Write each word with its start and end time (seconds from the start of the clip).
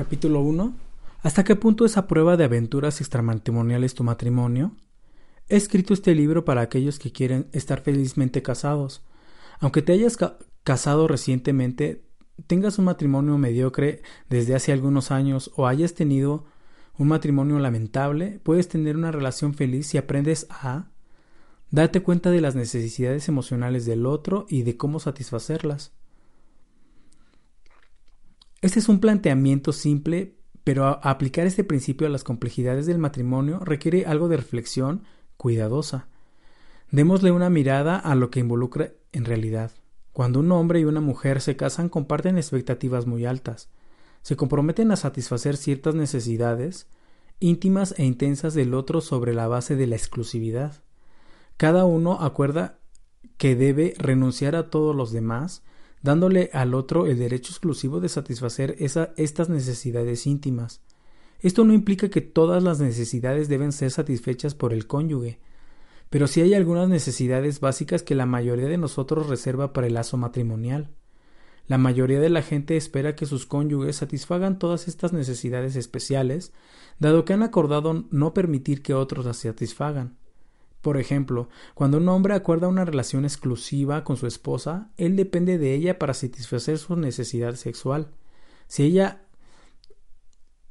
Capítulo 0.00 0.40
1. 0.40 0.72
¿Hasta 1.20 1.44
qué 1.44 1.56
punto 1.56 1.84
es 1.84 1.98
a 1.98 2.06
prueba 2.06 2.38
de 2.38 2.44
aventuras 2.44 3.02
extramatrimoniales 3.02 3.94
tu 3.94 4.02
matrimonio? 4.02 4.74
He 5.46 5.56
escrito 5.56 5.92
este 5.92 6.14
libro 6.14 6.46
para 6.46 6.62
aquellos 6.62 6.98
que 6.98 7.12
quieren 7.12 7.48
estar 7.52 7.82
felizmente 7.82 8.40
casados. 8.40 9.04
Aunque 9.58 9.82
te 9.82 9.92
hayas 9.92 10.16
casado 10.64 11.06
recientemente, 11.06 12.02
tengas 12.46 12.78
un 12.78 12.86
matrimonio 12.86 13.36
mediocre 13.36 14.00
desde 14.30 14.54
hace 14.54 14.72
algunos 14.72 15.10
años 15.10 15.50
o 15.54 15.66
hayas 15.66 15.92
tenido 15.92 16.46
un 16.96 17.08
matrimonio 17.08 17.58
lamentable, 17.58 18.40
puedes 18.42 18.68
tener 18.68 18.96
una 18.96 19.12
relación 19.12 19.52
feliz 19.52 19.88
si 19.88 19.98
aprendes 19.98 20.46
a 20.48 20.92
darte 21.70 22.00
cuenta 22.00 22.30
de 22.30 22.40
las 22.40 22.54
necesidades 22.54 23.28
emocionales 23.28 23.84
del 23.84 24.06
otro 24.06 24.46
y 24.48 24.62
de 24.62 24.78
cómo 24.78 24.98
satisfacerlas. 24.98 25.92
Este 28.62 28.78
es 28.78 28.88
un 28.88 29.00
planteamiento 29.00 29.72
simple, 29.72 30.36
pero 30.64 30.86
aplicar 31.02 31.46
este 31.46 31.64
principio 31.64 32.06
a 32.06 32.10
las 32.10 32.24
complejidades 32.24 32.84
del 32.86 32.98
matrimonio 32.98 33.60
requiere 33.60 34.04
algo 34.04 34.28
de 34.28 34.36
reflexión 34.36 35.04
cuidadosa. 35.38 36.08
Démosle 36.90 37.32
una 37.32 37.48
mirada 37.48 37.96
a 37.98 38.14
lo 38.14 38.30
que 38.30 38.40
involucra 38.40 38.92
en 39.12 39.24
realidad. 39.24 39.70
Cuando 40.12 40.40
un 40.40 40.52
hombre 40.52 40.80
y 40.80 40.84
una 40.84 41.00
mujer 41.00 41.40
se 41.40 41.56
casan 41.56 41.88
comparten 41.88 42.36
expectativas 42.36 43.06
muy 43.06 43.24
altas. 43.24 43.70
Se 44.22 44.36
comprometen 44.36 44.90
a 44.90 44.96
satisfacer 44.96 45.56
ciertas 45.56 45.94
necesidades 45.94 46.86
íntimas 47.38 47.94
e 47.96 48.04
intensas 48.04 48.52
del 48.52 48.74
otro 48.74 49.00
sobre 49.00 49.32
la 49.32 49.48
base 49.48 49.76
de 49.76 49.86
la 49.86 49.96
exclusividad. 49.96 50.82
Cada 51.56 51.86
uno 51.86 52.20
acuerda 52.20 52.78
que 53.38 53.56
debe 53.56 53.94
renunciar 53.96 54.54
a 54.56 54.68
todos 54.68 54.94
los 54.94 55.12
demás 55.12 55.62
dándole 56.02 56.50
al 56.52 56.74
otro 56.74 57.06
el 57.06 57.18
derecho 57.18 57.52
exclusivo 57.52 58.00
de 58.00 58.08
satisfacer 58.08 58.76
estas 58.78 59.48
necesidades 59.48 60.26
íntimas. 60.26 60.80
Esto 61.40 61.64
no 61.64 61.72
implica 61.72 62.10
que 62.10 62.20
todas 62.20 62.62
las 62.62 62.80
necesidades 62.80 63.48
deben 63.48 63.72
ser 63.72 63.90
satisfechas 63.90 64.54
por 64.54 64.72
el 64.72 64.86
cónyuge, 64.86 65.40
pero 66.10 66.26
sí 66.26 66.40
hay 66.40 66.54
algunas 66.54 66.88
necesidades 66.88 67.60
básicas 67.60 68.02
que 68.02 68.14
la 68.14 68.26
mayoría 68.26 68.68
de 68.68 68.78
nosotros 68.78 69.28
reserva 69.28 69.72
para 69.72 69.86
el 69.86 69.94
lazo 69.94 70.16
matrimonial. 70.16 70.90
La 71.66 71.78
mayoría 71.78 72.18
de 72.18 72.30
la 72.30 72.42
gente 72.42 72.76
espera 72.76 73.14
que 73.14 73.26
sus 73.26 73.46
cónyuges 73.46 73.96
satisfagan 73.96 74.58
todas 74.58 74.88
estas 74.88 75.12
necesidades 75.12 75.76
especiales, 75.76 76.52
dado 76.98 77.24
que 77.24 77.32
han 77.32 77.44
acordado 77.44 78.06
no 78.10 78.34
permitir 78.34 78.82
que 78.82 78.92
otros 78.92 79.24
las 79.24 79.36
satisfagan. 79.36 80.18
Por 80.80 80.96
ejemplo, 80.96 81.48
cuando 81.74 81.98
un 81.98 82.08
hombre 82.08 82.34
acuerda 82.34 82.68
una 82.68 82.84
relación 82.84 83.24
exclusiva 83.24 84.02
con 84.02 84.16
su 84.16 84.26
esposa, 84.26 84.90
él 84.96 85.16
depende 85.16 85.58
de 85.58 85.74
ella 85.74 85.98
para 85.98 86.14
satisfacer 86.14 86.78
su 86.78 86.96
necesidad 86.96 87.54
sexual. 87.54 88.12
Si 88.66 88.84
ella 88.84 89.26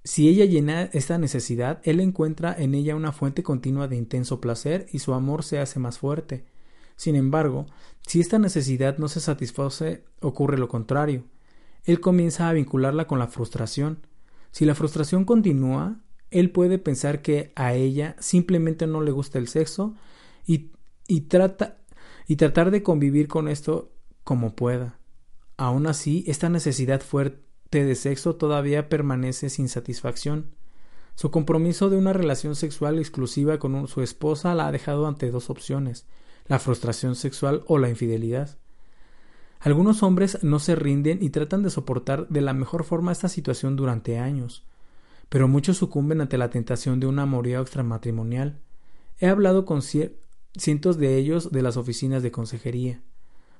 si 0.04 0.30
ella 0.30 0.46
llena 0.46 0.84
esta 0.94 1.18
necesidad, 1.18 1.82
él 1.84 2.00
encuentra 2.00 2.56
en 2.58 2.74
ella 2.74 2.96
una 2.96 3.12
fuente 3.12 3.44
continua 3.44 3.88
de 3.88 3.98
intenso 3.98 4.42
placer 4.42 4.88
y 4.92 5.00
su 5.00 5.14
amor 5.14 5.44
se 5.44 5.60
hace 5.60 5.80
más 5.80 6.00
fuerte. 6.00 6.46
Sin 6.96 7.16
embargo, 7.16 7.68
si 8.08 8.20
esta 8.20 8.40
necesidad 8.40 8.98
no 8.98 9.08
se 9.08 9.20
satisface, 9.20 10.06
ocurre 10.22 10.58
lo 10.58 10.68
contrario. 10.68 11.26
Él 11.84 12.00
comienza 12.00 12.50
a 12.50 12.54
vincularla 12.54 13.08
con 13.08 13.20
la 13.20 13.28
frustración. 13.28 14.00
Si 14.52 14.66
la 14.66 14.74
frustración 14.74 15.26
continúa, 15.26 16.00
él 16.32 16.52
puede 16.52 16.78
pensar 16.78 17.22
que 17.22 17.52
a 17.56 17.74
ella 17.74 18.16
simplemente 18.20 18.88
no 18.88 19.02
le 19.02 19.12
gusta 19.12 19.40
el 19.40 19.48
sexo 19.48 19.96
y, 20.46 20.72
y, 21.08 21.22
trata, 21.22 21.78
y 22.28 22.36
tratar 22.36 22.72
de 22.72 22.84
convivir 22.84 23.28
con 23.28 23.48
esto 23.48 23.92
como 24.24 24.56
pueda. 24.56 25.00
Aún 25.58 25.88
así, 25.88 26.24
esta 26.28 26.50
necesidad 26.50 27.02
fuerte 27.02 27.84
de 27.84 27.96
sexo 27.96 28.36
todavía 28.36 28.90
permanece 28.90 29.50
sin 29.50 29.70
satisfacción. 29.70 30.52
Su 31.16 31.32
compromiso 31.32 31.90
de 31.90 31.98
una 31.98 32.14
relación 32.14 32.56
sexual 32.56 33.00
exclusiva 33.00 33.58
con 33.60 33.88
su 33.88 34.02
esposa 34.02 34.56
la 34.56 34.68
ha 34.68 34.72
dejado 34.72 35.08
ante 35.08 35.32
dos 35.32 35.50
opciones 35.50 36.06
la 36.48 36.58
frustración 36.60 37.16
sexual 37.16 37.64
o 37.68 37.78
la 37.78 37.90
infidelidad. 37.90 38.58
Algunos 39.60 40.02
hombres 40.02 40.44
no 40.44 40.60
se 40.60 40.76
rinden 40.76 41.20
y 41.22 41.30
tratan 41.30 41.62
de 41.62 41.70
soportar 41.70 42.28
de 42.28 42.42
la 42.42 42.54
mejor 42.54 42.84
forma 42.84 43.12
esta 43.12 43.30
situación 43.30 43.76
durante 43.76 44.18
años 44.18 44.64
pero 45.30 45.48
muchos 45.48 45.78
sucumben 45.78 46.22
ante 46.22 46.38
la 46.38 46.50
tentación 46.50 47.00
de 47.00 47.08
un 47.08 47.20
amorío 47.20 47.62
extramatrimonial. 47.62 48.60
He 49.20 49.28
hablado 49.28 49.66
con 49.66 49.82
cientos 49.82 50.98
de 50.98 51.18
ellos 51.18 51.52
de 51.52 51.62
las 51.62 51.78
oficinas 51.78 52.24
de 52.24 52.32
consejería. 52.32 53.02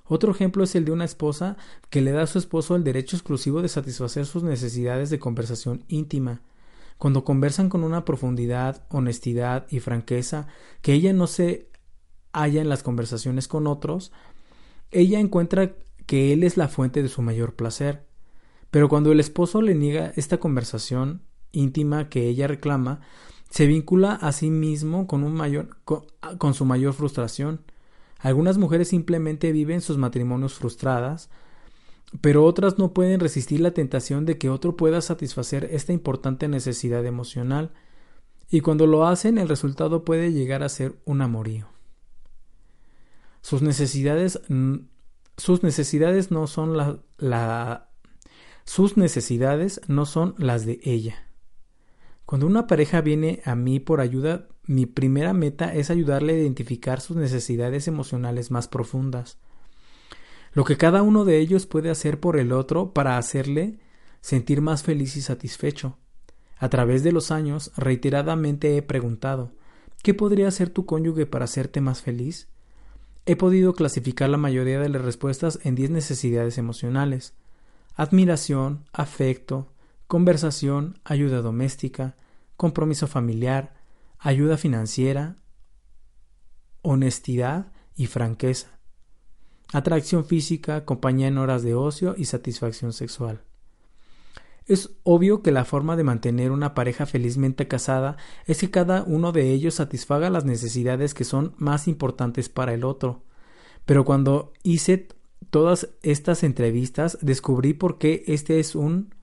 Otro 0.06 0.32
ejemplo 0.32 0.64
es 0.64 0.74
el 0.74 0.86
de 0.86 0.92
una 0.92 1.06
esposa 1.06 1.56
que 1.92 2.02
le 2.02 2.12
da 2.12 2.24
a 2.24 2.28
su 2.28 2.40
esposo 2.40 2.76
el 2.76 2.84
derecho 2.84 3.16
exclusivo 3.16 3.62
de 3.62 3.70
satisfacer 3.70 4.26
sus 4.26 4.42
necesidades 4.42 5.12
de 5.12 5.20
conversación 5.20 5.84
íntima. 5.88 6.42
Cuando 6.98 7.24
conversan 7.24 7.70
con 7.70 7.84
una 7.84 8.06
profundidad, 8.06 8.88
honestidad 8.90 9.68
y 9.70 9.80
franqueza 9.80 10.48
que 10.82 10.94
ella 10.94 11.14
no 11.14 11.28
se 11.28 11.70
halla 12.34 12.62
en 12.62 12.70
las 12.70 12.82
conversaciones 12.82 13.48
con 13.48 13.68
otros, 13.68 14.12
ella 14.90 15.20
encuentra 15.20 15.76
que 16.08 16.34
él 16.34 16.44
es 16.44 16.58
la 16.58 16.68
fuente 16.68 17.04
de 17.04 17.10
su 17.10 17.22
mayor 17.22 17.56
placer. 17.56 18.08
Pero 18.72 18.90
cuando 18.90 19.12
el 19.12 19.20
esposo 19.20 19.62
le 19.62 19.76
niega 19.76 20.12
esta 20.16 20.38
conversación, 20.40 21.22
íntima 21.52 22.10
que 22.10 22.28
ella 22.28 22.48
reclama, 22.48 23.02
se 23.50 23.66
vincula 23.66 24.14
a 24.14 24.32
sí 24.32 24.50
mismo 24.50 25.08
con, 25.08 25.24
un 25.24 25.34
mayor, 25.34 25.78
con, 25.84 26.54
su 26.54 26.66
mayor 26.66 26.94
frustración. 26.94 27.62
Algunas 28.20 28.58
mujeres 28.58 28.90
simplemente 28.90 29.52
viven 29.52 29.82
sus 29.82 29.98
matrimonios 29.98 30.54
frustradas, 30.54 31.30
pero 32.22 32.46
otras 32.46 32.78
no 32.78 32.94
pueden 32.94 33.20
resistir 33.20 33.60
la 33.60 33.72
tentación 33.72 34.26
de 34.26 34.38
que 34.38 34.50
otro 34.50 34.76
pueda 34.78 35.02
satisfacer 35.02 35.70
esta 35.72 35.94
importante 35.94 36.48
necesidad 36.48 37.06
emocional, 37.06 37.72
y 38.52 38.62
cuando 38.62 38.88
lo 38.88 39.06
hacen 39.08 39.38
el 39.38 39.48
resultado 39.48 40.04
puede 40.04 40.34
llegar 40.34 40.64
a 40.64 40.70
ser 40.70 40.96
un 41.06 41.22
amorío. 41.22 41.68
Sus 43.42 43.62
necesidades, 43.62 44.42
sus 45.38 45.64
necesidades 45.64 46.32
no 46.32 46.48
son 46.48 46.76
la, 46.76 47.00
la 47.18 47.90
sus 48.66 48.98
necesidades 48.98 49.82
no 49.88 50.06
son 50.06 50.36
las 50.38 50.66
de 50.66 50.80
ella. 50.84 51.29
Cuando 52.30 52.46
una 52.46 52.68
pareja 52.68 53.02
viene 53.02 53.42
a 53.44 53.56
mí 53.56 53.80
por 53.80 54.02
ayuda, 54.02 54.50
mi 54.68 54.86
primera 54.86 55.34
meta 55.34 55.74
es 55.74 55.90
ayudarle 55.90 56.34
a 56.34 56.38
identificar 56.38 57.02
sus 57.02 57.18
necesidades 57.18 57.88
emocionales 57.88 58.52
más 58.52 58.68
profundas. 58.68 59.40
Lo 60.54 60.64
que 60.64 60.78
cada 60.78 61.02
uno 61.02 61.26
de 61.26 61.40
ellos 61.40 61.66
puede 61.66 61.90
hacer 61.90 62.20
por 62.20 62.38
el 62.38 62.52
otro 62.52 62.94
para 62.94 63.18
hacerle 63.18 63.80
sentir 64.22 64.62
más 64.62 64.84
feliz 64.84 65.18
y 65.18 65.22
satisfecho. 65.22 65.98
A 66.60 66.70
través 66.70 67.02
de 67.02 67.14
los 67.14 67.32
años, 67.32 67.72
reiteradamente 67.76 68.78
he 68.78 68.84
preguntado 68.84 69.52
¿Qué 70.04 70.14
podría 70.14 70.50
hacer 70.50 70.70
tu 70.70 70.86
cónyuge 70.86 71.26
para 71.26 71.46
hacerte 71.46 71.82
más 71.82 72.04
feliz? 72.04 72.48
He 73.26 73.38
podido 73.38 73.74
clasificar 73.74 74.30
la 74.30 74.38
mayoría 74.38 74.80
de 74.80 74.90
las 74.90 75.02
respuestas 75.02 75.58
en 75.64 75.74
diez 75.74 75.90
necesidades 75.90 76.60
emocionales 76.60 77.34
admiración, 77.96 78.86
afecto, 78.94 79.74
conversación, 80.10 80.98
ayuda 81.04 81.44
doméstica, 81.44 82.18
compromiso 82.58 83.06
familiar, 83.06 83.76
ayuda 84.18 84.58
financiera, 84.58 85.36
honestidad 86.82 87.72
y 87.96 88.08
franqueza, 88.08 88.80
atracción 89.72 90.26
física, 90.26 90.84
compañía 90.84 91.28
en 91.28 91.38
horas 91.38 91.62
de 91.62 91.76
ocio 91.76 92.16
y 92.18 92.26
satisfacción 92.26 92.92
sexual. 92.92 93.44
Es 94.66 94.98
obvio 95.04 95.44
que 95.44 95.52
la 95.52 95.64
forma 95.64 95.96
de 95.96 96.04
mantener 96.04 96.50
una 96.50 96.74
pareja 96.74 97.06
felizmente 97.06 97.68
casada 97.68 98.18
es 98.48 98.62
que 98.62 98.72
cada 98.72 99.04
uno 99.04 99.32
de 99.32 99.52
ellos 99.52 99.76
satisfaga 99.76 100.32
las 100.32 100.44
necesidades 100.44 101.14
que 101.14 101.24
son 101.24 101.54
más 101.58 101.88
importantes 101.88 102.50
para 102.50 102.74
el 102.74 102.84
otro. 102.84 103.26
Pero 103.86 104.06
cuando 104.06 104.54
hice 104.64 105.08
todas 105.52 105.90
estas 106.02 106.42
entrevistas 106.42 107.20
descubrí 107.22 107.76
por 107.76 108.00
qué 108.00 108.24
este 108.26 108.60
es 108.60 108.74
un 108.74 109.19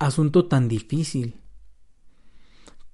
asunto 0.00 0.46
tan 0.46 0.66
difícil. 0.66 1.36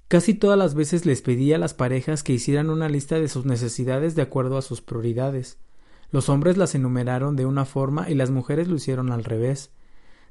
Casi 0.09 0.35
todas 0.35 0.59
las 0.59 0.75
veces 0.75 1.07
les 1.07 1.23
pedí 1.23 1.53
a 1.53 1.59
las 1.59 1.73
parejas 1.73 2.23
que 2.23 2.33
hicieran 2.33 2.69
una 2.69 2.89
lista 2.89 3.19
de 3.19 3.29
sus 3.29 3.47
necesidades 3.47 4.15
de 4.15 4.23
acuerdo 4.23 4.59
a 4.59 4.63
sus 4.63 4.83
prioridades. 4.83 5.59
Los 6.11 6.29
hombres 6.29 6.57
las 6.57 6.75
enumeraron 6.75 7.37
de 7.37 7.47
una 7.47 7.65
forma 7.65 8.11
y 8.11 8.15
las 8.15 8.31
mujeres 8.31 8.69
lo 8.69 8.77
hicieron 8.77 9.11
al 9.13 9.25
revés. 9.25 9.71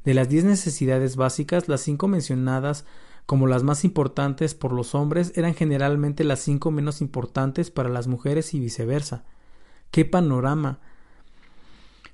De 0.04 0.13
las 0.13 0.30
diez 0.30 0.44
necesidades 0.44 1.16
básicas, 1.16 1.68
las 1.68 1.81
cinco 1.81 2.07
mencionadas 2.07 2.86
como 3.25 3.48
las 3.48 3.63
más 3.63 3.83
importantes 3.83 4.54
por 4.54 4.72
los 4.72 4.95
hombres 4.95 5.31
eran 5.36 5.56
generalmente 5.56 6.24
las 6.24 6.42
cinco 6.42 6.72
menos 6.72 7.01
importantes 7.01 7.72
para 7.72 7.89
las 7.89 8.07
mujeres 8.07 8.54
y 8.54 8.60
viceversa. 8.60 9.24
¡Qué 9.92 10.06
panorama! 10.06 10.80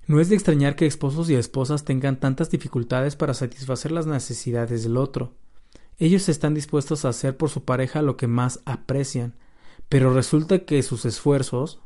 No 0.08 0.20
es 0.20 0.30
de 0.30 0.36
extrañar 0.36 0.76
que 0.76 0.86
esposos 0.86 1.30
y 1.30 1.36
esposas 1.36 1.86
tengan 1.86 2.20
tantas 2.20 2.50
dificultades 2.50 3.16
para 3.16 3.34
satisfacer 3.34 3.92
las 3.92 4.08
necesidades 4.08 4.84
del 4.84 4.98
otro. 4.98 5.34
Ellos 5.98 6.28
están 6.30 6.54
dispuestos 6.54 7.06
a 7.06 7.10
hacer 7.10 7.38
por 7.38 7.50
su 7.50 7.64
pareja 7.64 8.02
lo 8.02 8.18
que 8.18 8.28
más 8.28 8.62
aprecian, 8.66 9.36
pero 9.90 10.14
resulta 10.14 10.66
que 10.66 10.82
sus 10.84 11.06
esfuerzos 11.06 11.82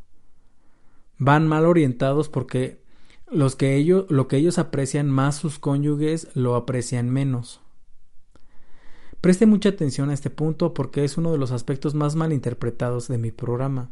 van 1.17 1.47
mal 1.47 1.65
orientados 1.65 2.29
porque 2.29 2.83
Los 3.31 3.56
que 3.56 3.75
ellos, 3.75 4.06
lo 4.09 4.27
que 4.27 4.38
ellos 4.38 4.59
aprecian 4.59 5.09
más 5.09 5.35
sus 5.35 5.57
cónyuges 5.57 6.27
lo 6.35 6.56
aprecian 6.56 7.09
menos. 7.09 7.59
Preste 9.19 9.47
mucha 9.47 9.69
atención 9.69 10.12
a 10.12 10.13
este 10.13 10.29
punto 10.29 10.75
porque 10.75 11.03
es 11.03 11.17
uno 11.17 11.31
de 11.31 11.39
los 11.39 11.51
aspectos 11.51 11.95
más 11.95 12.15
mal 12.15 12.31
interpretados 12.31 13.07
de 13.07 13.17
mi 13.17 13.31
programa. 13.31 13.89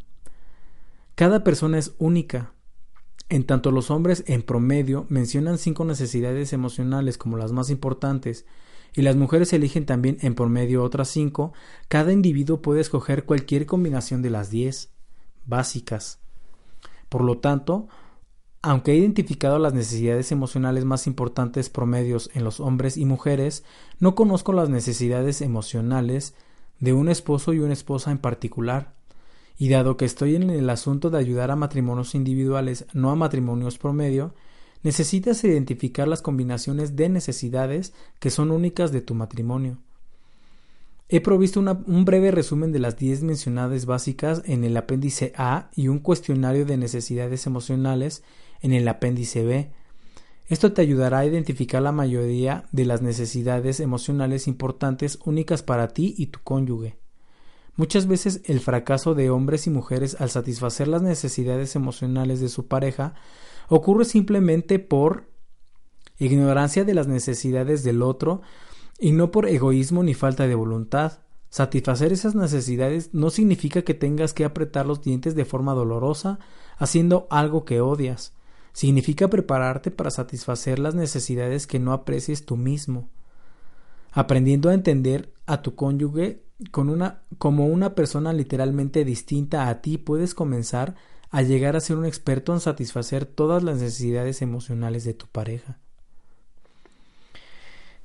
Cada 1.15 1.43
persona 1.43 1.79
es 1.79 1.95
única. 1.97 2.53
En 3.29 3.45
tanto 3.45 3.71
los 3.71 3.89
hombres 3.89 4.23
en 4.27 4.43
promedio 4.43 5.05
mencionan 5.09 5.57
cinco 5.57 5.85
necesidades 5.85 6.53
emocionales 6.53 7.17
como 7.17 7.37
las 7.37 7.51
más 7.51 7.69
importantes 7.69 8.45
y 8.95 9.01
las 9.01 9.15
mujeres 9.15 9.53
eligen 9.53 9.85
también 9.85 10.17
en 10.21 10.35
promedio 10.35 10.83
otras 10.83 11.09
cinco, 11.09 11.53
cada 11.87 12.11
individuo 12.11 12.61
puede 12.61 12.81
escoger 12.81 13.25
cualquier 13.25 13.65
combinación 13.65 14.21
de 14.21 14.29
las 14.29 14.49
diez 14.49 14.93
básicas. 15.45 16.19
Por 17.09 17.23
lo 17.23 17.39
tanto, 17.39 17.87
aunque 18.61 18.93
he 18.93 18.95
identificado 18.95 19.59
las 19.59 19.73
necesidades 19.73 20.31
emocionales 20.31 20.85
más 20.85 21.07
importantes 21.07 21.69
promedios 21.69 22.29
en 22.33 22.43
los 22.43 22.59
hombres 22.59 22.97
y 22.97 23.05
mujeres, 23.05 23.63
no 23.99 24.15
conozco 24.15 24.53
las 24.53 24.69
necesidades 24.69 25.41
emocionales 25.41 26.35
de 26.79 26.93
un 26.93 27.09
esposo 27.09 27.53
y 27.53 27.59
una 27.59 27.73
esposa 27.73 28.11
en 28.11 28.19
particular. 28.19 28.93
Y 29.57 29.69
dado 29.69 29.97
que 29.97 30.05
estoy 30.05 30.35
en 30.35 30.49
el 30.49 30.69
asunto 30.69 31.09
de 31.09 31.19
ayudar 31.19 31.51
a 31.51 31.55
matrimonios 31.55 32.15
individuales, 32.15 32.85
no 32.93 33.11
a 33.11 33.15
matrimonios 33.15 33.77
promedio, 33.77 34.33
necesitas 34.83 35.43
identificar 35.43 36.07
las 36.07 36.21
combinaciones 36.21 36.95
de 36.95 37.09
necesidades 37.09 37.93
que 38.19 38.29
son 38.29 38.51
únicas 38.51 38.91
de 38.91 39.01
tu 39.01 39.15
matrimonio. 39.15 39.79
He 41.09 41.21
provisto 41.21 41.59
un 41.59 42.05
breve 42.05 42.31
resumen 42.31 42.71
de 42.71 42.79
las 42.79 42.97
10 42.97 43.23
mencionadas 43.23 43.85
básicas 43.85 44.41
en 44.45 44.63
el 44.63 44.75
apéndice 44.75 45.33
A 45.35 45.69
y 45.75 45.87
un 45.87 45.99
cuestionario 45.99 46.65
de 46.65 46.77
necesidades 46.77 47.45
emocionales 47.45 48.23
en 48.61 48.73
el 48.73 48.87
apéndice 48.87 49.43
B. 49.43 49.71
Esto 50.47 50.73
te 50.73 50.81
ayudará 50.81 51.19
a 51.19 51.25
identificar 51.25 51.81
la 51.81 51.91
mayoría 51.91 52.65
de 52.71 52.85
las 52.85 53.01
necesidades 53.01 53.79
emocionales 53.79 54.47
importantes 54.47 55.19
únicas 55.23 55.61
para 55.61 55.89
ti 55.89 56.15
y 56.17 56.27
tu 56.27 56.39
cónyuge. 56.43 57.02
Muchas 57.75 58.07
veces 58.07 58.41
el 58.45 58.59
fracaso 58.59 59.15
de 59.15 59.29
hombres 59.29 59.65
y 59.65 59.71
mujeres 59.71 60.17
al 60.19 60.29
satisfacer 60.29 60.87
las 60.87 61.01
necesidades 61.01 61.75
emocionales 61.75 62.39
de 62.39 62.49
su 62.49 62.67
pareja 62.67 63.15
ocurre 63.67 64.05
simplemente 64.05 64.77
por 64.77 65.29
ignorancia 66.19 66.83
de 66.83 66.93
las 66.93 67.07
necesidades 67.07 67.83
del 67.83 68.03
otro 68.03 68.41
y 68.99 69.11
no 69.11 69.31
por 69.31 69.47
egoísmo 69.47 70.03
ni 70.03 70.13
falta 70.13 70.47
de 70.47 70.55
voluntad. 70.55 71.19
Satisfacer 71.49 72.13
esas 72.13 72.35
necesidades 72.35 73.09
no 73.13 73.29
significa 73.29 73.81
que 73.81 73.93
tengas 73.93 74.33
que 74.33 74.45
apretar 74.45 74.85
los 74.85 75.01
dientes 75.01 75.35
de 75.35 75.45
forma 75.45 75.73
dolorosa 75.73 76.39
haciendo 76.77 77.27
algo 77.29 77.65
que 77.65 77.81
odias 77.81 78.33
significa 78.73 79.29
prepararte 79.29 79.91
para 79.91 80.09
satisfacer 80.09 80.79
las 80.79 80.95
necesidades 80.95 81.67
que 81.67 81.79
no 81.79 81.93
aprecies 81.93 82.45
tú 82.45 82.57
mismo, 82.57 83.09
aprendiendo 84.11 84.69
a 84.69 84.73
entender 84.73 85.31
a 85.45 85.61
tu 85.61 85.75
cónyuge 85.75 86.43
con 86.71 86.89
una, 86.89 87.21
como 87.37 87.67
una 87.67 87.95
persona 87.95 88.33
literalmente 88.33 89.05
distinta 89.05 89.69
a 89.69 89.81
ti, 89.81 89.97
puedes 89.97 90.33
comenzar 90.33 90.95
a 91.29 91.41
llegar 91.41 91.75
a 91.75 91.79
ser 91.79 91.97
un 91.97 92.05
experto 92.05 92.53
en 92.53 92.59
satisfacer 92.59 93.25
todas 93.25 93.63
las 93.63 93.77
necesidades 93.77 94.41
emocionales 94.41 95.03
de 95.03 95.13
tu 95.13 95.27
pareja. 95.27 95.79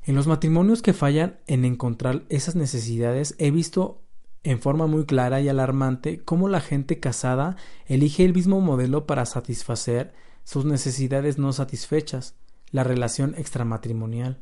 En 0.05 0.15
los 0.15 0.27
matrimonios 0.27 0.81
que 0.81 0.95
fallan 0.95 1.39
en 1.47 1.67
encontrar 1.67 2.25
esas 2.31 2.57
necesidades 2.57 3.35
he 3.39 3.51
visto 3.51 4.01
en 4.43 4.61
forma 4.61 4.87
muy 4.87 5.05
clara 5.05 5.43
y 5.43 5.49
alarmante 5.51 6.25
cómo 6.25 6.49
la 6.49 6.61
gente 6.61 7.01
casada 7.01 7.57
elige 7.85 8.25
el 8.25 8.33
mismo 8.33 8.63
modelo 8.63 9.07
para 9.07 9.27
satisfacer 9.27 10.15
sus 10.45 10.65
necesidades 10.65 11.37
no 11.37 11.53
satisfechas, 11.53 12.35
la 12.71 12.85
relación 12.85 13.35
extramatrimonial. 13.37 14.41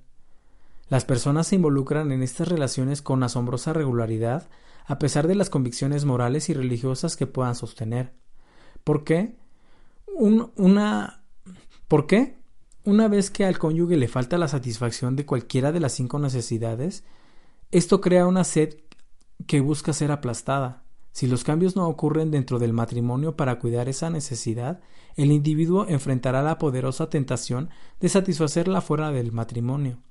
Las 0.89 1.05
personas 1.05 1.49
se 1.49 1.57
involucran 1.57 2.13
en 2.13 2.23
estas 2.23 2.49
relaciones 2.49 3.03
con 3.03 3.23
asombrosa 3.23 3.73
regularidad, 3.73 4.49
a 4.87 4.99
pesar 4.99 5.27
de 5.27 5.35
las 5.35 5.51
convicciones 5.51 6.05
morales 6.05 6.49
y 6.49 6.55
religiosas 6.55 7.17
que 7.17 7.27
puedan 7.27 7.55
sostener. 7.55 8.15
¿Por 8.85 9.05
qué? 9.05 9.37
una 10.07 11.25
¿Por 11.89 12.07
qué? 12.07 12.37
Una 12.85 13.07
vez 13.07 13.31
que 13.31 13.45
al 13.45 13.59
cónyuge 13.59 13.97
le 13.97 14.09
falta 14.09 14.39
la 14.39 14.49
satisfacción 14.49 15.15
de 15.15 15.25
cualquiera 15.25 15.71
de 15.71 15.81
las 15.81 15.93
cinco 15.93 16.19
necesidades, 16.19 17.05
esto 17.71 18.01
crea 18.01 18.27
una 18.27 18.43
sed 18.43 18.75
que 19.47 19.61
busca 19.61 19.93
ser 19.93 20.11
aplastada. 20.11 20.83
Si 21.13 21.27
los 21.27 21.45
cambios 21.45 21.77
no 21.77 21.89
ocurren 21.89 22.31
dentro 22.31 22.59
del 22.59 22.73
matrimonio 22.73 23.37
para 23.37 23.59
cuidar 23.59 23.89
esa 23.89 24.11
necesidad, 24.11 24.81
el 25.15 25.33
individuo 25.33 25.87
enfrentará 25.89 26.43
la 26.43 26.59
poderosa 26.59 27.09
tentación 27.09 27.71
de 28.01 28.09
satisfacerla 28.09 28.81
fuera 28.81 29.13
del 29.13 29.33
matrimonio. 29.33 30.03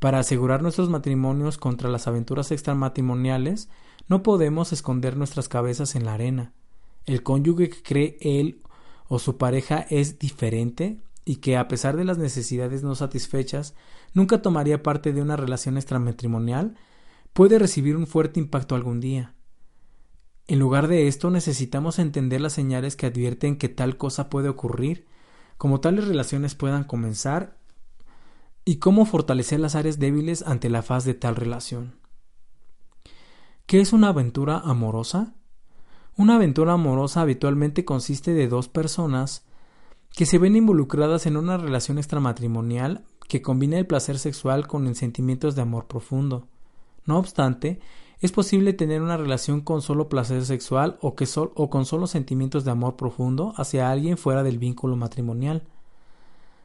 Para 0.00 0.18
asegurar 0.18 0.62
nuestros 0.62 0.88
matrimonios 0.88 1.58
contra 1.58 1.90
las 1.90 2.08
aventuras 2.08 2.50
extramatrimoniales, 2.50 3.68
no 4.08 4.22
podemos 4.22 4.72
esconder 4.72 5.14
nuestras 5.14 5.48
cabezas 5.48 5.94
en 5.94 6.06
la 6.06 6.14
arena. 6.14 6.54
El 7.04 7.22
cónyuge 7.22 7.68
que 7.68 7.82
cree 7.82 8.18
él 8.22 8.62
o 9.08 9.18
su 9.18 9.36
pareja 9.36 9.86
es 9.90 10.18
diferente 10.18 11.02
y 11.26 11.36
que 11.36 11.58
a 11.58 11.68
pesar 11.68 11.98
de 11.98 12.04
las 12.04 12.16
necesidades 12.16 12.82
no 12.82 12.94
satisfechas 12.94 13.74
nunca 14.14 14.40
tomaría 14.40 14.82
parte 14.82 15.12
de 15.12 15.20
una 15.20 15.36
relación 15.36 15.76
extramatrimonial 15.76 16.76
puede 17.34 17.58
recibir 17.58 17.94
un 17.94 18.06
fuerte 18.06 18.40
impacto 18.40 18.74
algún 18.74 19.00
día. 19.00 19.34
En 20.46 20.58
lugar 20.58 20.88
de 20.88 21.08
esto, 21.08 21.30
necesitamos 21.30 21.98
entender 21.98 22.40
las 22.40 22.54
señales 22.54 22.96
que 22.96 23.06
advierten 23.06 23.58
que 23.58 23.68
tal 23.68 23.98
cosa 23.98 24.30
puede 24.30 24.48
ocurrir, 24.48 25.06
cómo 25.58 25.80
tales 25.80 26.08
relaciones 26.08 26.54
puedan 26.54 26.84
comenzar 26.84 27.59
y 28.64 28.76
cómo 28.76 29.04
fortalecer 29.06 29.60
las 29.60 29.74
áreas 29.74 29.98
débiles 29.98 30.42
ante 30.42 30.68
la 30.70 30.82
faz 30.82 31.04
de 31.04 31.14
tal 31.14 31.36
relación. 31.36 31.96
¿Qué 33.66 33.80
es 33.80 33.92
una 33.92 34.08
aventura 34.08 34.58
amorosa? 34.58 35.34
Una 36.16 36.36
aventura 36.36 36.72
amorosa 36.72 37.20
habitualmente 37.20 37.84
consiste 37.84 38.34
de 38.34 38.48
dos 38.48 38.68
personas 38.68 39.44
que 40.14 40.26
se 40.26 40.38
ven 40.38 40.56
involucradas 40.56 41.26
en 41.26 41.36
una 41.36 41.56
relación 41.56 41.98
extramatrimonial 41.98 43.04
que 43.28 43.42
combina 43.42 43.78
el 43.78 43.86
placer 43.86 44.18
sexual 44.18 44.66
con 44.66 44.92
sentimientos 44.94 45.54
de 45.54 45.62
amor 45.62 45.86
profundo. 45.86 46.48
No 47.06 47.16
obstante, 47.18 47.80
es 48.20 48.32
posible 48.32 48.72
tener 48.72 49.00
una 49.00 49.16
relación 49.16 49.60
con 49.60 49.80
solo 49.80 50.08
placer 50.08 50.44
sexual 50.44 50.98
o, 51.00 51.14
o 51.54 51.70
con 51.70 51.86
solo 51.86 52.06
sentimientos 52.06 52.64
de 52.64 52.72
amor 52.72 52.96
profundo 52.96 53.54
hacia 53.56 53.90
alguien 53.90 54.18
fuera 54.18 54.42
del 54.42 54.58
vínculo 54.58 54.96
matrimonial. 54.96 55.62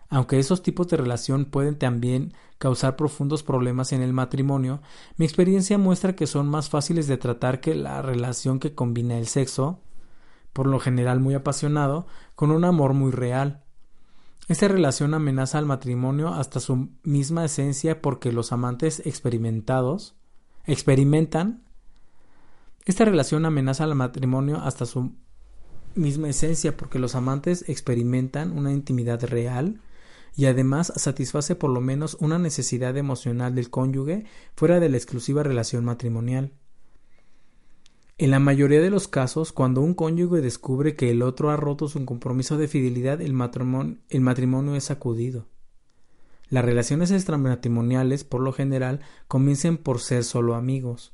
Aunque 0.10 0.38
esos 0.38 0.62
tipos 0.62 0.88
de 0.88 0.98
relación 0.98 1.46
pueden 1.46 1.77
también 1.77 2.34
causar 2.58 2.96
profundos 2.96 3.44
problemas 3.44 3.91
en 3.91 4.01
el 4.01 4.13
matrimonio, 4.13 4.82
mi 5.18 5.25
experiencia 5.25 5.77
muestra 5.77 6.15
que 6.15 6.27
son 6.27 6.48
más 6.48 6.70
fáciles 6.70 7.08
de 7.08 7.18
tratar 7.18 7.60
que 7.60 7.75
la 7.75 8.01
relación 8.01 8.60
que 8.60 8.75
combina 8.75 9.18
el 9.18 9.27
sexo, 9.27 9.82
por 10.53 10.68
lo 10.68 10.80
general 10.80 11.20
muy 11.20 11.34
apasionado, 11.34 12.08
con 12.36 12.51
un 12.51 12.63
amor 12.65 12.94
muy 12.94 13.12
real. 13.12 13.63
Esta 14.48 14.68
relación 14.68 15.15
amenaza 15.15 15.58
al 15.58 15.65
matrimonio 15.65 16.30
hasta 16.30 16.60
su 16.60 16.89
misma 17.03 17.46
esencia 17.46 18.01
porque 18.01 18.32
los 18.32 18.51
amantes 18.51 19.01
experimentados 19.06 20.15
experimentan. 20.65 21.63
Esta 22.86 23.06
relación 23.06 23.46
amenaza 23.46 23.86
al 23.86 23.96
matrimonio 23.96 24.62
hasta 24.62 24.86
su 24.86 25.15
misma 25.96 26.30
esencia 26.30 26.77
porque 26.77 27.00
los 27.00 27.15
amantes 27.15 27.68
experimentan 27.68 28.56
una 28.56 28.72
intimidad 28.72 29.24
real 29.24 29.82
y 30.36 30.46
además 30.46 30.92
satisface 30.96 31.56
por 31.56 31.70
lo 31.70 31.82
menos 31.82 32.18
una 32.20 32.38
necesidad 32.38 32.98
emocional 32.98 33.56
del 33.56 33.70
cónyuge 33.70 34.25
fuera 34.56 34.80
de 34.80 34.89
la 34.89 34.98
exclusiva 34.98 35.44
relación 35.44 35.86
matrimonial. 35.86 36.51
En 38.18 38.32
la 38.32 38.39
mayoría 38.39 38.82
de 38.82 38.89
los 38.89 39.10
casos, 39.10 39.51
cuando 39.51 39.82
un 39.82 39.94
cónyuge 39.94 40.39
descubre 40.42 40.96
que 40.96 41.12
el 41.12 41.22
otro 41.22 41.50
ha 41.50 41.58
roto 41.58 41.89
su 41.89 42.04
compromiso 42.06 42.58
de 42.58 42.70
fidelidad, 42.70 43.22
el 43.22 43.34
matrimonio, 43.34 44.75
es 44.75 44.86
sacudido. 44.86 45.48
Las 46.50 46.63
relaciones 46.63 47.12
extramatrimoniales, 47.12 48.24
por 48.24 48.39
lo 48.39 48.54
general, 48.54 49.01
comienzan 49.27 49.77
por 49.77 50.00
ser 50.00 50.24
solo 50.24 50.56
amigos. 50.56 51.13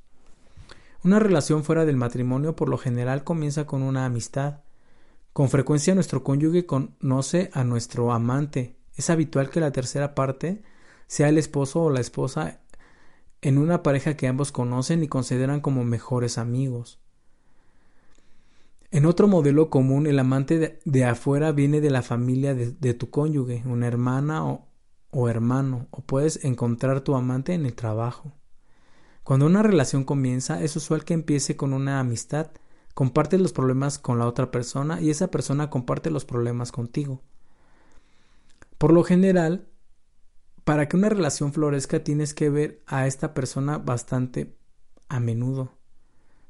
Una 1.03 1.17
relación 1.17 1.63
fuera 1.63 1.85
del 1.85 1.97
matrimonio, 1.97 2.55
por 2.55 2.69
lo 2.69 2.77
general, 2.77 3.23
comienza 3.23 3.65
con 3.65 3.81
una 3.81 4.05
amistad. 4.05 4.61
Con 5.33 5.49
frecuencia 5.49 5.95
nuestro 5.95 6.23
cónyuge 6.23 6.67
conoce 6.67 7.49
a 7.53 7.63
nuestro 7.63 8.11
amante. 8.11 8.75
Es 8.95 9.09
habitual 9.09 9.49
que 9.49 9.59
la 9.59 9.71
tercera 9.71 10.15
parte 10.15 10.61
sea 11.07 11.29
el 11.29 11.37
esposo 11.37 11.83
o 11.83 11.89
la 11.89 11.99
esposa 11.99 12.61
en 13.41 13.57
una 13.57 13.83
pareja 13.83 14.15
que 14.15 14.27
ambos 14.27 14.51
conocen 14.51 15.03
y 15.03 15.07
consideran 15.07 15.61
como 15.61 15.83
mejores 15.83 16.37
amigos. 16.37 16.99
En 18.91 19.05
otro 19.05 19.27
modelo 19.27 19.69
común, 19.69 20.05
el 20.05 20.19
amante 20.19 20.79
de, 20.83 21.05
afuera 21.05 21.51
viene 21.53 21.79
de 21.79 21.89
la 21.89 22.01
familia 22.01 22.53
de, 22.53 22.93
tu 22.93 23.09
cónyuge, 23.09 23.63
una 23.65 23.87
hermana 23.87 24.45
o, 24.45 24.67
o 25.11 25.29
hermano, 25.29 25.87
o 25.91 26.01
puedes 26.01 26.43
encontrar 26.43 27.01
tu 27.01 27.15
amante 27.15 27.53
en 27.53 27.65
el 27.65 27.73
trabajo. 27.73 28.33
Cuando 29.23 29.45
una 29.45 29.63
relación 29.63 30.03
comienza, 30.03 30.61
es 30.61 30.75
usual 30.75 31.05
que 31.05 31.13
empiece 31.13 31.55
con 31.55 31.71
una 31.73 31.99
amistad, 31.99 32.51
compartes 32.93 33.39
los 33.39 33.53
problemas 33.53 33.97
con 33.97 34.19
la 34.19 34.27
otra 34.27 34.51
persona 34.51 34.99
y 34.99 35.09
esa 35.09 35.29
persona 35.29 35.69
comparte 35.69 36.11
los 36.11 36.25
problemas 36.25 36.73
contigo. 36.73 37.21
Por 38.81 38.93
lo 38.93 39.03
general, 39.03 39.67
para 40.63 40.87
que 40.87 40.97
una 40.97 41.07
relación 41.07 41.53
florezca 41.53 42.03
tienes 42.03 42.33
que 42.33 42.49
ver 42.49 42.81
a 42.87 43.05
esta 43.05 43.35
persona 43.35 43.77
bastante 43.77 44.57
a 45.07 45.19
menudo, 45.19 45.73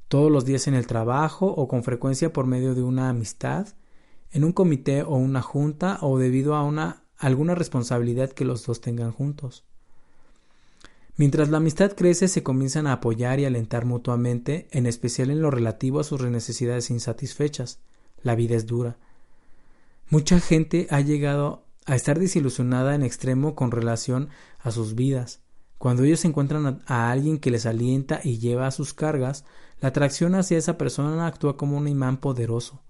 todos 0.07 0.31
los 0.31 0.45
días 0.45 0.65
en 0.67 0.73
el 0.73 0.87
trabajo 0.87 1.47
o 1.47 1.67
con 1.67 1.83
frecuencia 1.83 2.31
por 2.31 2.47
medio 2.47 2.73
de 2.73 2.83
una 2.83 3.09
amistad, 3.09 3.67
en 4.31 4.45
un 4.45 4.53
comité 4.53 5.03
o 5.03 5.15
una 5.15 5.41
junta 5.41 5.97
o 5.99 6.17
debido 6.17 6.55
a 6.55 6.63
una 6.63 7.03
alguna 7.17 7.53
responsabilidad 7.53 8.31
que 8.31 8.45
los 8.45 8.65
dos 8.65 8.79
tengan 8.79 9.11
juntos. 9.11 9.65
Mientras 11.17 11.49
la 11.49 11.57
amistad 11.57 11.91
crece, 11.97 12.29
se 12.29 12.43
comienzan 12.43 12.87
a 12.87 12.93
apoyar 12.93 13.41
y 13.41 13.45
alentar 13.45 13.83
mutuamente, 13.83 14.69
en 14.71 14.85
especial 14.85 15.31
en 15.31 15.41
lo 15.41 15.51
relativo 15.51 15.99
a 15.99 16.05
sus 16.05 16.21
necesidades 16.21 16.91
insatisfechas. 16.91 17.81
La 18.23 18.35
vida 18.35 18.55
es 18.55 18.67
dura. 18.67 18.95
Mucha 20.09 20.39
gente 20.39 20.87
ha 20.91 21.01
llegado 21.01 21.65
a 21.85 21.95
estar 21.95 22.19
desilusionada 22.19 22.95
en 22.95 23.03
extremo 23.03 23.55
con 23.55 23.71
relación 23.71 24.29
a 24.59 24.71
sus 24.71 24.95
vidas. 24.95 25.41
Cuando 25.77 26.03
ellos 26.03 26.23
encuentran 26.25 26.81
a, 26.85 27.11
alguien 27.11 27.39
que 27.39 27.51
les 27.51 27.65
alienta 27.65 28.21
y 28.23 28.37
lleva 28.37 28.67
a 28.67 28.71
sus 28.71 28.93
cargas, 28.93 29.45
la 29.79 29.89
atracción 29.89 30.35
hacia 30.35 30.57
esa 30.57 30.77
persona 30.77 31.25
actúa 31.25 31.57
como 31.57 31.77
un 31.77 31.87
imán 31.87 32.17
poderoso. 32.17 32.83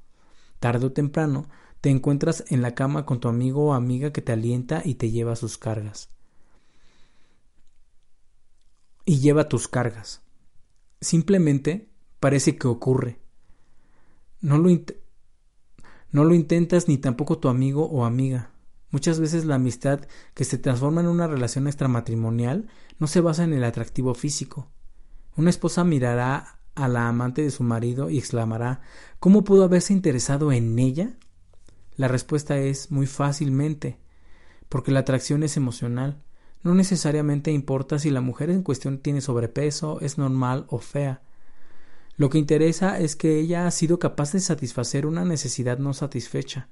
Tarde 0.59 0.87
o 0.87 0.91
temprano, 0.91 1.47
te 1.79 1.89
encuentras 1.89 2.43
en 2.49 2.61
la 2.61 2.75
cama 2.75 3.05
con 3.05 3.19
tu 3.19 3.29
amigo 3.29 3.67
o 3.67 3.73
amiga 3.73 4.11
que 4.11 4.21
te 4.21 4.33
alienta 4.33 4.81
y 4.83 4.95
te 4.95 5.09
lleva 5.09 5.31
a 5.31 5.37
sus 5.37 5.57
cargas 5.57 6.09
y 9.05 9.19
lleva 9.19 9.49
tus 9.49 9.67
cargas. 9.67 10.21
Simplemente 10.99 11.89
parece 12.19 12.57
que 12.57 12.67
ocurre. 12.67 13.19
No 14.39 14.57
lo, 14.57 14.69
no 16.11 16.23
lo 16.23 16.33
intentas 16.33 16.87
ni 16.87 16.97
tampoco 16.97 17.37
tu 17.37 17.49
amigo 17.49 17.85
o 17.85 18.05
amiga. 18.05 18.51
Muchas 18.91 19.19
veces 19.19 19.45
la 19.45 19.55
amistad 19.55 20.01
que 20.33 20.43
se 20.43 20.57
transforma 20.57 21.01
en 21.01 21.07
una 21.07 21.27
relación 21.27 21.67
extramatrimonial 21.67 22.67
no 22.99 23.07
se 23.07 23.21
basa 23.21 23.43
en 23.43 23.53
el 23.53 23.63
atractivo 23.63 24.13
físico. 24.13 24.69
Una 25.37 25.49
esposa 25.49 25.83
mirará 25.85 26.59
a 26.75 26.87
la 26.87 27.07
amante 27.07 27.41
de 27.41 27.51
su 27.51 27.63
marido 27.63 28.09
y 28.09 28.17
exclamará 28.17 28.81
¿Cómo 29.19 29.43
pudo 29.43 29.63
haberse 29.63 29.93
interesado 29.93 30.51
en 30.51 30.77
ella? 30.77 31.13
La 31.95 32.07
respuesta 32.07 32.57
es 32.57 32.91
muy 32.91 33.07
fácilmente, 33.07 33.99
porque 34.67 34.91
la 34.91 35.01
atracción 35.01 35.43
es 35.43 35.57
emocional. 35.57 36.21
No 36.63 36.75
necesariamente 36.75 37.51
importa 37.51 37.97
si 37.97 38.09
la 38.09 38.21
mujer 38.21 38.49
en 38.49 38.63
cuestión 38.63 38.99
tiene 38.99 39.21
sobrepeso, 39.21 39.99
es 40.01 40.17
normal 40.17 40.65
o 40.67 40.79
fea. 40.79 41.21
Lo 42.17 42.29
que 42.29 42.37
interesa 42.37 42.99
es 42.99 43.15
que 43.15 43.39
ella 43.39 43.67
ha 43.67 43.71
sido 43.71 43.99
capaz 43.99 44.33
de 44.33 44.41
satisfacer 44.41 45.05
una 45.05 45.25
necesidad 45.25 45.79
no 45.79 45.93
satisfecha. 45.93 46.69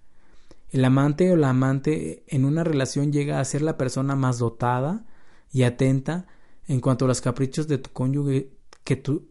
El 0.72 0.86
amante 0.86 1.32
o 1.32 1.36
la 1.36 1.50
amante 1.50 2.24
en 2.28 2.46
una 2.46 2.64
relación 2.64 3.12
llega 3.12 3.40
a 3.40 3.46
ser 3.46 3.62
la 3.62 3.78
persona 3.78 4.16
más 4.16 4.38
dotada 4.38 5.06
y 5.52 5.64
atenta 5.64 6.28
en 6.68 6.80
cuanto 6.80 7.06
a 7.06 7.08
los 7.08 7.22
caprichos 7.22 7.68
de 7.68 7.80
tu 7.80 7.90
cónyuge 7.92 8.52
que 8.84 8.96
tú 8.96 9.30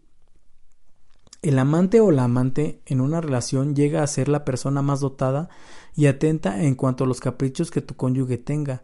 el 1.41 1.59
amante 1.61 2.01
o 2.01 2.11
la 2.11 2.25
amante 2.25 2.83
en 2.85 3.01
una 3.01 3.21
relación 3.21 3.77
llega 3.77 4.03
a 4.03 4.07
ser 4.09 4.29
la 4.29 4.45
persona 4.45 4.83
más 4.83 5.01
dotada 5.01 5.49
y 5.95 6.07
atenta 6.07 6.65
en 6.65 6.75
cuanto 6.75 7.05
a 7.05 7.07
los 7.07 7.21
caprichos 7.21 7.71
que 7.71 7.81
tu 7.81 7.95
cónyuge 7.95 8.39
tenga 8.39 8.83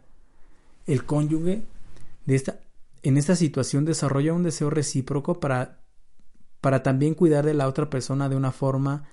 el 0.85 1.05
cónyuge 1.05 1.63
de 2.25 2.35
esta, 2.35 2.59
en 3.03 3.17
esta 3.17 3.35
situación 3.35 3.85
desarrolla 3.85 4.33
un 4.33 4.43
deseo 4.43 4.69
recíproco 4.69 5.39
para, 5.39 5.79
para 6.61 6.83
también 6.83 7.13
cuidar 7.13 7.45
de 7.45 7.53
la 7.53 7.67
otra 7.67 7.89
persona 7.89 8.29
de 8.29 8.35
una 8.35 8.51
forma 8.51 9.03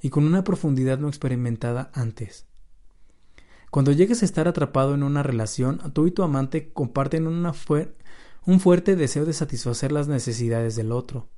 y 0.00 0.10
con 0.10 0.24
una 0.24 0.44
profundidad 0.44 0.98
no 0.98 1.08
experimentada 1.08 1.90
antes. 1.94 2.46
Cuando 3.74 3.90
llegues 3.90 4.22
a 4.22 4.24
estar 4.24 4.46
atrapado 4.46 4.94
en 4.94 5.02
una 5.02 5.24
relación, 5.24 5.80
tú 5.92 6.06
y 6.06 6.12
tu 6.12 6.22
amante 6.22 6.72
comparten 6.72 7.26
un 7.26 8.60
fuerte 8.60 8.94
deseo 8.94 9.24
de 9.24 9.32
satisfacer 9.32 9.90
las 9.90 10.06
necesidades 10.06 10.76
del 10.76 10.92
otro. 10.92 11.28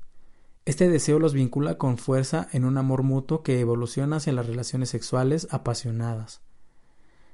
Este 0.67 0.91
deseo 0.91 1.19
los 1.19 1.33
vincula 1.33 1.79
con 1.79 1.97
fuerza 1.97 2.47
en 2.53 2.67
un 2.67 2.77
amor 2.77 3.05
mutuo 3.05 3.43
que 3.43 3.59
evoluciona 3.59 4.17
hacia 4.17 4.35
las 4.35 4.47
relaciones 4.47 4.91
sexuales 4.91 5.49
apasionadas. 5.51 6.43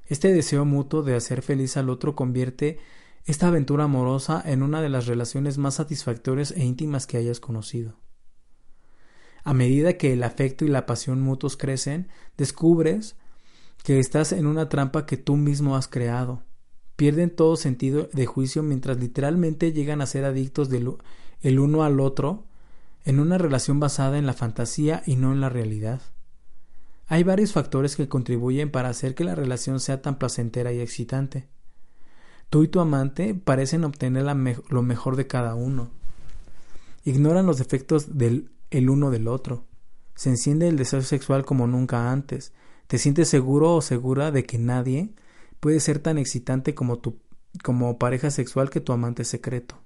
Este 0.06 0.32
deseo 0.32 0.64
mutuo 0.64 1.02
de 1.02 1.16
hacer 1.16 1.42
feliz 1.42 1.76
al 1.76 1.90
otro 1.90 2.14
convierte 2.14 2.78
esta 3.24 3.48
aventura 3.48 3.82
amorosa 3.82 4.40
en 4.46 4.62
una 4.62 4.80
de 4.82 4.88
las 4.88 5.08
relaciones 5.08 5.58
más 5.58 5.74
satisfactorias 5.74 6.52
e 6.52 6.64
íntimas 6.64 7.08
que 7.08 7.16
hayas 7.16 7.40
conocido. 7.40 7.96
A 9.42 9.52
medida 9.52 9.94
que 9.94 10.12
el 10.12 10.22
afecto 10.22 10.64
y 10.64 10.68
la 10.68 10.86
pasión 10.86 11.20
mutuos 11.20 11.56
crecen, 11.56 12.06
descubres 12.36 13.16
que 13.82 13.98
estás 13.98 14.32
en 14.32 14.46
una 14.46 14.68
trampa 14.68 15.06
que 15.06 15.16
tú 15.16 15.36
mismo 15.36 15.76
has 15.76 15.88
creado. 15.88 16.42
Pierden 16.96 17.30
todo 17.34 17.56
sentido 17.56 18.08
de 18.12 18.26
juicio 18.26 18.62
mientras 18.62 18.98
literalmente 18.98 19.72
llegan 19.72 20.00
a 20.00 20.06
ser 20.06 20.24
adictos 20.24 20.68
el 20.70 21.58
uno 21.58 21.82
al 21.82 22.00
otro 22.00 22.44
en 23.04 23.18
una 23.18 23.38
relación 23.38 23.80
basada 23.80 24.18
en 24.18 24.26
la 24.26 24.34
fantasía 24.34 25.02
y 25.06 25.16
no 25.16 25.32
en 25.32 25.40
la 25.40 25.48
realidad. 25.48 26.00
Hay 27.08 27.24
varios 27.24 27.52
factores 27.52 27.96
que 27.96 28.08
contribuyen 28.08 28.70
para 28.70 28.88
hacer 28.88 29.14
que 29.14 29.24
la 29.24 29.34
relación 29.34 29.80
sea 29.80 30.00
tan 30.00 30.18
placentera 30.18 30.72
y 30.72 30.80
excitante. 30.80 31.48
Tú 32.48 32.62
y 32.62 32.68
tu 32.68 32.80
amante 32.80 33.34
parecen 33.34 33.84
obtener 33.84 34.24
lo 34.24 34.82
mejor 34.82 35.16
de 35.16 35.26
cada 35.26 35.54
uno. 35.54 35.90
Ignoran 37.04 37.46
los 37.46 37.58
defectos 37.58 38.16
del 38.16 38.50
el 38.70 38.88
uno 38.88 39.10
del 39.10 39.28
otro. 39.28 39.66
Se 40.14 40.30
enciende 40.30 40.68
el 40.68 40.76
deseo 40.76 41.02
sexual 41.02 41.44
como 41.44 41.66
nunca 41.66 42.10
antes. 42.10 42.52
Te 42.92 42.98
sientes 42.98 43.30
seguro 43.30 43.74
o 43.74 43.80
segura 43.80 44.30
de 44.32 44.44
que 44.44 44.58
nadie 44.58 45.14
puede 45.60 45.80
ser 45.80 45.98
tan 45.98 46.18
excitante 46.18 46.74
como 46.74 46.98
tu 46.98 47.22
como 47.62 47.98
pareja 47.98 48.30
sexual 48.30 48.68
que 48.68 48.82
tu 48.82 48.92
amante 48.92 49.24
secreto. 49.24 49.78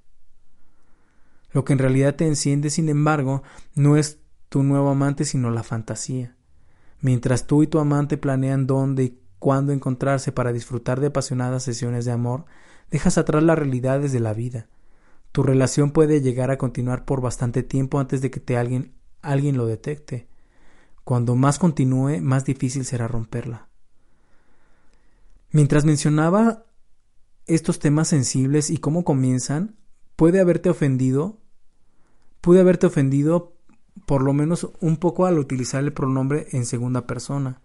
Lo 1.52 1.64
que 1.64 1.72
en 1.72 1.78
realidad 1.78 2.16
te 2.16 2.26
enciende, 2.26 2.68
sin 2.68 2.88
embargo, 2.88 3.44
no 3.76 3.96
es 3.96 4.18
tu 4.48 4.64
nuevo 4.64 4.90
amante, 4.90 5.24
sino 5.24 5.52
la 5.52 5.62
fantasía. 5.62 6.34
Mientras 7.00 7.46
tú 7.46 7.62
y 7.62 7.68
tu 7.68 7.78
amante 7.78 8.16
planean 8.16 8.66
dónde 8.66 9.04
y 9.04 9.20
cuándo 9.38 9.72
encontrarse 9.72 10.32
para 10.32 10.52
disfrutar 10.52 10.98
de 10.98 11.06
apasionadas 11.06 11.62
sesiones 11.62 12.06
de 12.06 12.10
amor, 12.10 12.46
dejas 12.90 13.18
atrás 13.18 13.44
las 13.44 13.56
realidades 13.56 14.10
de 14.10 14.18
la 14.18 14.34
vida. 14.34 14.66
Tu 15.30 15.44
relación 15.44 15.92
puede 15.92 16.22
llegar 16.22 16.50
a 16.50 16.58
continuar 16.58 17.04
por 17.04 17.20
bastante 17.20 17.62
tiempo 17.62 18.00
antes 18.00 18.20
de 18.20 18.32
que 18.32 18.40
te 18.40 18.56
alguien, 18.56 18.94
alguien 19.22 19.56
lo 19.56 19.64
detecte. 19.66 20.26
Cuando 21.06 21.36
más 21.36 21.60
continúe, 21.60 22.20
más 22.20 22.44
difícil 22.44 22.84
será 22.84 23.06
romperla. 23.06 23.68
Mientras 25.52 25.84
mencionaba 25.84 26.64
estos 27.46 27.78
temas 27.78 28.08
sensibles 28.08 28.70
y 28.70 28.78
cómo 28.78 29.04
comienzan, 29.04 29.76
puede 30.16 30.40
haberte 30.40 30.68
ofendido, 30.68 31.38
pude 32.40 32.58
haberte 32.58 32.88
ofendido 32.88 33.54
por 34.04 34.20
lo 34.20 34.32
menos 34.32 34.68
un 34.80 34.96
poco 34.96 35.26
al 35.26 35.38
utilizar 35.38 35.84
el 35.84 35.92
pronombre 35.92 36.48
en 36.50 36.66
segunda 36.66 37.06
persona. 37.06 37.60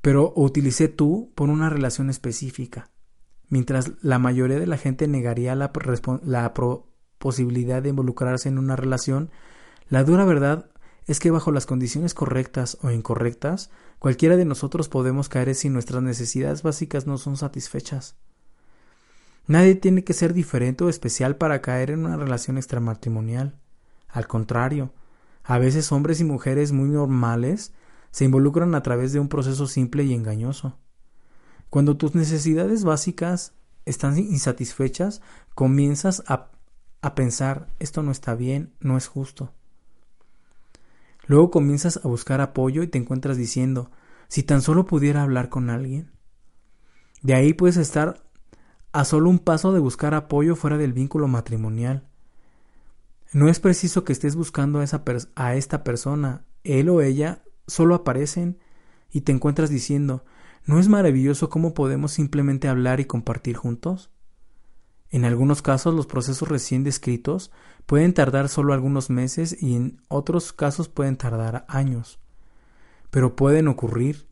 Pero 0.00 0.32
utilicé 0.34 0.88
tú 0.88 1.30
por 1.36 1.50
una 1.50 1.70
relación 1.70 2.10
específica, 2.10 2.90
mientras 3.48 3.92
la 4.02 4.18
mayoría 4.18 4.58
de 4.58 4.66
la 4.66 4.76
gente 4.76 5.06
negaría 5.06 5.54
la, 5.54 5.70
la 6.24 6.52
posibilidad 7.18 7.80
de 7.80 7.90
involucrarse 7.90 8.48
en 8.48 8.58
una 8.58 8.74
relación, 8.74 9.30
la 9.88 10.02
dura 10.02 10.24
verdad 10.24 10.71
es 11.06 11.18
que 11.18 11.30
bajo 11.30 11.50
las 11.50 11.66
condiciones 11.66 12.14
correctas 12.14 12.78
o 12.82 12.90
incorrectas, 12.90 13.70
cualquiera 13.98 14.36
de 14.36 14.44
nosotros 14.44 14.88
podemos 14.88 15.28
caer 15.28 15.54
si 15.54 15.68
nuestras 15.68 16.02
necesidades 16.02 16.62
básicas 16.62 17.06
no 17.06 17.18
son 17.18 17.36
satisfechas. 17.36 18.16
Nadie 19.46 19.74
tiene 19.74 20.04
que 20.04 20.12
ser 20.12 20.34
diferente 20.34 20.84
o 20.84 20.88
especial 20.88 21.36
para 21.36 21.60
caer 21.60 21.90
en 21.90 22.06
una 22.06 22.16
relación 22.16 22.56
extramatrimonial. 22.58 23.58
Al 24.08 24.28
contrario, 24.28 24.92
a 25.42 25.58
veces 25.58 25.90
hombres 25.90 26.20
y 26.20 26.24
mujeres 26.24 26.70
muy 26.70 26.88
normales 26.88 27.72
se 28.12 28.24
involucran 28.24 28.74
a 28.74 28.82
través 28.82 29.12
de 29.12 29.18
un 29.18 29.28
proceso 29.28 29.66
simple 29.66 30.04
y 30.04 30.14
engañoso. 30.14 30.78
Cuando 31.70 31.96
tus 31.96 32.14
necesidades 32.14 32.84
básicas 32.84 33.54
están 33.84 34.16
insatisfechas, 34.18 35.22
comienzas 35.54 36.22
a, 36.28 36.50
a 37.00 37.14
pensar 37.16 37.68
esto 37.80 38.02
no 38.02 38.12
está 38.12 38.34
bien, 38.34 38.74
no 38.78 38.96
es 38.96 39.08
justo. 39.08 39.52
Luego 41.32 41.50
comienzas 41.50 41.98
a 42.04 42.08
buscar 42.08 42.42
apoyo 42.42 42.82
y 42.82 42.88
te 42.88 42.98
encuentras 42.98 43.38
diciendo 43.38 43.90
si 44.28 44.42
tan 44.42 44.60
solo 44.60 44.84
pudiera 44.84 45.22
hablar 45.22 45.48
con 45.48 45.70
alguien. 45.70 46.10
De 47.22 47.32
ahí 47.32 47.54
puedes 47.54 47.78
estar 47.78 48.22
a 48.92 49.06
solo 49.06 49.30
un 49.30 49.38
paso 49.38 49.72
de 49.72 49.80
buscar 49.80 50.12
apoyo 50.12 50.56
fuera 50.56 50.76
del 50.76 50.92
vínculo 50.92 51.28
matrimonial. 51.28 52.06
No 53.32 53.48
es 53.48 53.60
preciso 53.60 54.04
que 54.04 54.12
estés 54.12 54.36
buscando 54.36 54.80
a, 54.80 54.84
esa 54.84 55.02
a 55.34 55.54
esta 55.54 55.82
persona. 55.84 56.44
Él 56.64 56.90
o 56.90 57.00
ella 57.00 57.42
solo 57.66 57.94
aparecen 57.94 58.58
y 59.10 59.22
te 59.22 59.32
encuentras 59.32 59.70
diciendo 59.70 60.26
¿No 60.66 60.78
es 60.78 60.88
maravilloso 60.88 61.48
cómo 61.48 61.72
podemos 61.72 62.12
simplemente 62.12 62.68
hablar 62.68 63.00
y 63.00 63.06
compartir 63.06 63.56
juntos? 63.56 64.10
En 65.12 65.26
algunos 65.26 65.60
casos 65.60 65.94
los 65.94 66.06
procesos 66.06 66.48
recién 66.48 66.84
descritos 66.84 67.52
pueden 67.84 68.14
tardar 68.14 68.48
solo 68.48 68.72
algunos 68.72 69.10
meses 69.10 69.54
y 69.60 69.76
en 69.76 70.00
otros 70.08 70.54
casos 70.54 70.88
pueden 70.88 71.16
tardar 71.16 71.66
años. 71.68 72.18
Pero 73.10 73.36
pueden 73.36 73.68
ocurrir. 73.68 74.26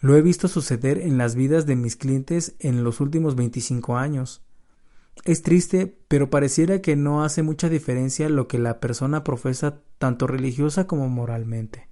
Lo 0.00 0.16
he 0.16 0.22
visto 0.22 0.46
suceder 0.46 0.98
en 0.98 1.18
las 1.18 1.34
vidas 1.34 1.66
de 1.66 1.74
mis 1.74 1.96
clientes 1.96 2.54
en 2.60 2.84
los 2.84 3.00
últimos 3.00 3.34
25 3.34 3.96
años. 3.96 4.42
Es 5.24 5.42
triste, 5.42 5.98
pero 6.06 6.30
pareciera 6.30 6.80
que 6.80 6.94
no 6.94 7.24
hace 7.24 7.42
mucha 7.42 7.68
diferencia 7.68 8.28
lo 8.28 8.46
que 8.46 8.58
la 8.58 8.78
persona 8.78 9.24
profesa 9.24 9.80
tanto 9.98 10.28
religiosa 10.28 10.86
como 10.86 11.08
moralmente. 11.08 11.88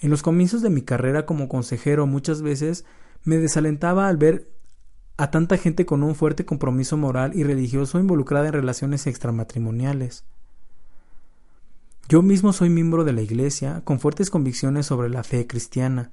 En 0.00 0.10
los 0.10 0.22
comienzos 0.22 0.60
de 0.60 0.70
mi 0.70 0.82
carrera 0.82 1.24
como 1.24 1.48
consejero 1.48 2.08
muchas 2.08 2.42
veces 2.42 2.84
me 3.22 3.38
desalentaba 3.38 4.08
al 4.08 4.16
ver 4.16 4.53
a 5.16 5.30
tanta 5.30 5.56
gente 5.56 5.86
con 5.86 6.02
un 6.02 6.14
fuerte 6.14 6.44
compromiso 6.44 6.96
moral 6.96 7.32
y 7.34 7.44
religioso 7.44 7.98
involucrada 7.98 8.48
en 8.48 8.52
relaciones 8.52 9.06
extramatrimoniales. 9.06 10.24
Yo 12.08 12.20
mismo 12.20 12.52
soy 12.52 12.68
miembro 12.68 13.04
de 13.04 13.12
la 13.12 13.22
Iglesia 13.22 13.82
con 13.84 14.00
fuertes 14.00 14.28
convicciones 14.28 14.86
sobre 14.86 15.08
la 15.08 15.22
fe 15.22 15.46
cristiana. 15.46 16.12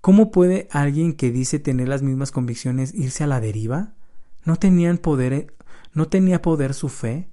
¿Cómo 0.00 0.30
puede 0.30 0.68
alguien 0.70 1.14
que 1.14 1.32
dice 1.32 1.58
tener 1.58 1.88
las 1.88 2.02
mismas 2.02 2.30
convicciones 2.30 2.94
irse 2.94 3.24
a 3.24 3.26
la 3.26 3.40
deriva? 3.40 3.94
¿No 4.44 4.56
tenían 4.56 4.98
poder, 4.98 5.54
no 5.94 6.08
tenía 6.08 6.42
poder 6.42 6.74
su 6.74 6.88
fe? 6.88 7.28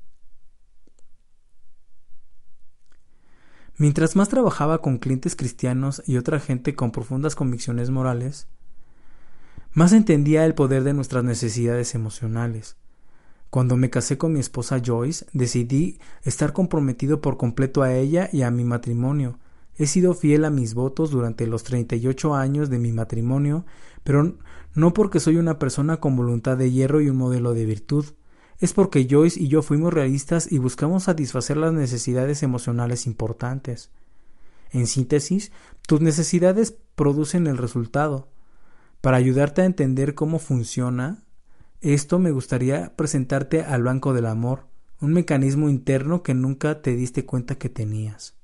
Mientras 3.78 4.16
más 4.16 4.30
trabajaba 4.30 4.82
con 4.82 4.98
clientes 4.98 5.36
cristianos 5.36 6.02
y 6.08 6.18
otra 6.18 6.40
gente 6.40 6.76
con 6.76 6.92
profundas 6.92 7.36
convicciones 7.36 7.90
morales, 7.90 8.48
más 9.76 9.94
entendía 9.94 10.46
el 10.46 10.56
poder 10.56 10.84
de 10.84 10.94
nuestras 10.94 11.24
necesidades 11.24 11.94
emocionales. 11.94 12.78
Cuando 13.52 13.78
me 13.78 13.92
casé 13.92 14.18
con 14.18 14.34
mi 14.34 14.40
esposa 14.40 14.82
Joyce, 14.84 15.28
decidí 15.32 16.00
estar 16.24 16.52
comprometido 16.52 17.22
por 17.22 17.38
completo 17.38 17.84
a 17.84 17.94
ella 17.94 18.28
y 18.34 18.42
a 18.42 18.50
mi 18.50 18.64
matrimonio. 18.64 19.38
He 19.78 19.86
sido 19.86 20.16
fiel 20.16 20.46
a 20.46 20.50
mis 20.50 20.74
votos 20.74 21.12
durante 21.12 21.46
los 21.46 21.64
38 21.64 22.34
años 22.34 22.72
de 22.72 22.80
mi 22.80 22.92
matrimonio, 22.92 23.66
pero 24.04 24.36
no 24.74 24.94
porque 24.94 25.20
soy 25.20 25.38
una 25.38 25.60
persona 25.60 25.98
con 25.98 26.16
voluntad 26.16 26.58
de 26.58 26.72
hierro 26.72 27.02
y 27.02 27.10
un 27.10 27.18
modelo 27.18 27.54
de 27.54 27.66
virtud 27.66 28.06
es 28.60 28.74
porque 28.74 29.08
Joyce 29.10 29.40
y 29.40 29.48
yo 29.48 29.62
fuimos 29.62 29.94
realistas 29.94 30.52
y 30.52 30.60
buscamos 30.60 31.04
satisfacer 31.04 31.58
las 31.58 31.74
necesidades 31.74 32.42
emocionales 32.42 33.06
importantes. 33.06 33.92
En 34.72 34.88
síntesis, 34.88 35.52
tus 35.88 36.02
necesidades 36.02 36.76
producen 36.96 37.48
el 37.48 37.58
resultado. 37.58 38.30
Para 39.06 39.18
ayudarte 39.18 39.62
a 39.62 39.66
entender 39.66 40.16
cómo 40.16 40.40
funciona 40.40 41.20
esto, 41.80 42.18
me 42.18 42.32
gustaría 42.32 42.96
presentarte 42.96 43.62
al 43.62 43.84
Banco 43.84 44.16
del 44.16 44.26
Amor, 44.26 44.66
un 45.00 45.14
mecanismo 45.14 45.70
interno 45.70 46.24
que 46.24 46.34
nunca 46.34 46.82
te 46.82 46.96
diste 46.96 47.24
cuenta 47.24 47.54
que 47.54 47.70
tenías. 47.70 48.35